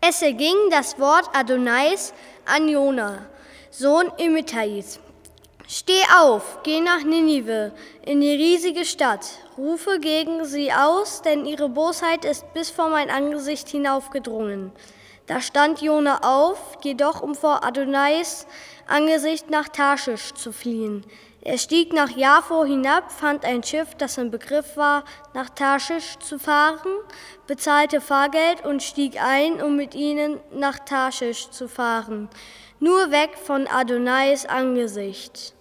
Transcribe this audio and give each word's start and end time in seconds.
Es 0.00 0.22
erging 0.22 0.54
das 0.70 1.00
Wort 1.00 1.28
Adonais 1.34 2.12
an 2.46 2.68
Jona, 2.68 3.26
Sohn 3.72 4.12
Imittais. 4.16 5.00
Steh 5.66 6.02
auf, 6.20 6.60
geh 6.62 6.80
nach 6.80 7.02
Ninive, 7.02 7.72
in 8.06 8.20
die 8.20 8.30
riesige 8.30 8.84
Stadt, 8.84 9.26
rufe 9.58 9.98
gegen 9.98 10.44
sie 10.44 10.72
aus, 10.72 11.22
denn 11.22 11.44
ihre 11.44 11.68
Bosheit 11.68 12.24
ist 12.24 12.54
bis 12.54 12.70
vor 12.70 12.90
mein 12.90 13.10
Angesicht 13.10 13.68
hinaufgedrungen. 13.68 14.70
Da 15.28 15.42
stand 15.42 15.82
Jona 15.82 16.20
auf, 16.22 16.78
jedoch 16.82 17.20
um 17.20 17.34
vor 17.34 17.62
Adonais 17.62 18.46
Angesicht 18.86 19.50
nach 19.50 19.68
Tarschisch 19.68 20.32
zu 20.32 20.52
fliehen. 20.52 21.04
Er 21.42 21.58
stieg 21.58 21.92
nach 21.92 22.08
Jaffo 22.08 22.64
hinab, 22.64 23.12
fand 23.12 23.44
ein 23.44 23.62
Schiff, 23.62 23.94
das 23.94 24.16
im 24.16 24.30
Begriff 24.30 24.76
war, 24.78 25.04
nach 25.34 25.50
Tarschisch 25.50 26.18
zu 26.18 26.38
fahren, 26.38 26.92
bezahlte 27.46 28.00
Fahrgeld 28.00 28.64
und 28.64 28.82
stieg 28.82 29.22
ein, 29.22 29.62
um 29.62 29.76
mit 29.76 29.94
ihnen 29.94 30.40
nach 30.50 30.78
Tarschisch 30.78 31.50
zu 31.50 31.68
fahren, 31.68 32.30
nur 32.80 33.10
weg 33.10 33.36
von 33.36 33.66
Adonais 33.66 34.46
Angesicht. 34.46 35.54